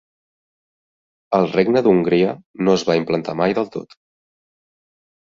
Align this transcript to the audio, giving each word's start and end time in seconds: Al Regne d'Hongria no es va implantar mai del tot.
Al 1.39 1.43
Regne 1.51 1.83
d'Hongria 1.87 2.31
no 2.67 2.75
es 2.77 2.85
va 2.87 2.95
implantar 3.01 3.35
mai 3.43 3.53
del 3.61 3.69
tot. 3.77 3.93